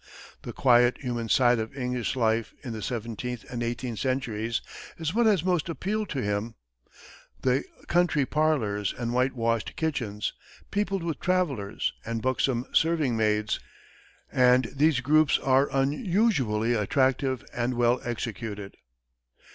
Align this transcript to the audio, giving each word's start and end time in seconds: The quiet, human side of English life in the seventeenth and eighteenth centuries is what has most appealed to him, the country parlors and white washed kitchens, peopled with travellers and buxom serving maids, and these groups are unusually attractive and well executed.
The 0.41 0.51
quiet, 0.51 0.97
human 1.01 1.29
side 1.29 1.59
of 1.59 1.77
English 1.77 2.15
life 2.15 2.55
in 2.63 2.73
the 2.73 2.81
seventeenth 2.81 3.45
and 3.51 3.61
eighteenth 3.61 3.99
centuries 3.99 4.63
is 4.97 5.13
what 5.13 5.27
has 5.27 5.43
most 5.43 5.69
appealed 5.69 6.09
to 6.09 6.23
him, 6.23 6.55
the 7.43 7.63
country 7.85 8.25
parlors 8.25 8.95
and 8.97 9.13
white 9.13 9.35
washed 9.35 9.75
kitchens, 9.75 10.33
peopled 10.71 11.03
with 11.03 11.19
travellers 11.19 11.93
and 12.03 12.19
buxom 12.23 12.65
serving 12.73 13.15
maids, 13.15 13.59
and 14.31 14.71
these 14.75 15.01
groups 15.01 15.37
are 15.37 15.69
unusually 15.71 16.73
attractive 16.73 17.45
and 17.53 17.75
well 17.75 18.01
executed. 18.03 18.77